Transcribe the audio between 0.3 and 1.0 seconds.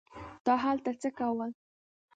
تا هلته